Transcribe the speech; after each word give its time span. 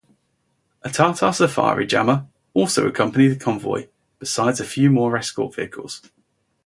A 0.81 0.89
Tata 0.89 1.31
Safari 1.31 1.85
jammer 1.85 2.25
also 2.55 2.87
accompany 2.87 3.27
the 3.27 3.35
convoy, 3.35 3.87
besides 4.17 4.59
a 4.59 4.65
few 4.65 4.89
more 4.89 5.15
escort 5.15 5.53
vehicles. 5.53 6.01